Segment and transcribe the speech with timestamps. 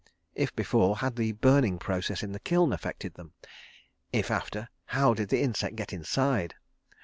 [0.33, 3.33] If before, had the burning process in the kiln affected them?
[4.11, 6.55] If after, how did the insect get inside?